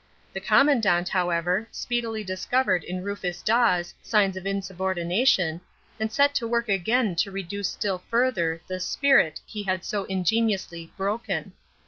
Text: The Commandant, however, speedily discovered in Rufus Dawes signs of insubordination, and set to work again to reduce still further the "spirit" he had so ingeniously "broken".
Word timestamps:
The 0.33 0.39
Commandant, 0.41 1.09
however, 1.09 1.67
speedily 1.71 2.23
discovered 2.23 2.83
in 2.83 3.03
Rufus 3.03 3.43
Dawes 3.43 3.93
signs 4.01 4.35
of 4.35 4.47
insubordination, 4.47 5.61
and 5.99 6.11
set 6.11 6.33
to 6.33 6.47
work 6.47 6.67
again 6.69 7.15
to 7.17 7.29
reduce 7.29 7.69
still 7.69 7.99
further 8.09 8.61
the 8.65 8.79
"spirit" 8.79 9.41
he 9.45 9.61
had 9.61 9.85
so 9.85 10.05
ingeniously 10.05 10.91
"broken". 10.97 11.53